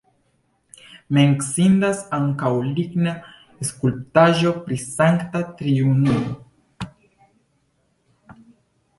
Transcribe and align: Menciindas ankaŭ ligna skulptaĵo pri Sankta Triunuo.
Menciindas 1.15 1.99
ankaŭ 2.17 2.49
ligna 2.77 3.11
skulptaĵo 3.69 4.53
pri 4.63 4.77
Sankta 4.85 5.41
Triunuo. 5.59 8.41